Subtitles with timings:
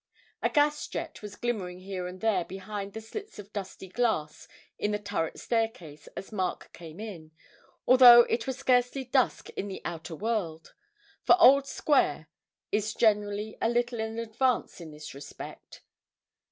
[0.41, 4.47] A gas jet was glimmering here and there behind the slits of dusty glass
[4.79, 7.29] in the turret staircase as Mark came in,
[7.85, 10.73] although it was scarcely dusk in the outer world;
[11.23, 12.29] for Old Square
[12.71, 15.83] is generally a little in advance in this respect.